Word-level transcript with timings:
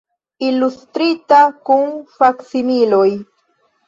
Ilustrita, 0.45 1.41
kun 1.69 1.83
faksimiloj. 2.21 3.05